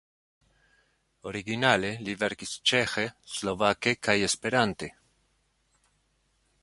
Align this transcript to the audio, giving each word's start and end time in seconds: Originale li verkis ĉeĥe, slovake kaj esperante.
Originale 1.31 1.91
li 2.07 2.15
verkis 2.23 2.55
ĉeĥe, 2.71 3.05
slovake 3.35 3.95
kaj 4.09 4.17
esperante. 4.31 4.93